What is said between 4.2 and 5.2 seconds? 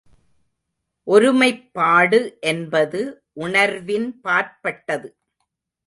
பாற்பட்டது.